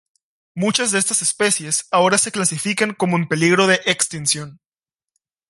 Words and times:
Muchas 0.55 0.89
de 0.89 0.97
estas 0.97 1.21
especies 1.21 1.87
ahora 1.91 2.17
se 2.17 2.31
clasifican 2.31 2.95
como 2.95 3.17
en 3.17 3.27
peligro 3.27 3.67
de 3.67 3.81
extinción. 3.85 4.59